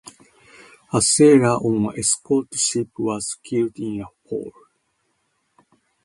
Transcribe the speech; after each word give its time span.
A 0.93 0.99
sailor 0.99 1.57
on 1.63 1.91
an 1.91 1.99
escort 1.99 2.51
ship 2.55 2.87
was 2.97 3.37
killed 3.43 3.77
in 3.77 4.01
a 4.01 4.07
fall. 4.27 4.51